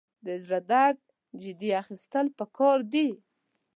د 0.25 0.27
زړه 0.43 0.59
درد 0.71 0.99
جدي 1.41 1.69
اخیستل 1.81 2.25
پکار 2.39 2.77
دي. 2.93 3.07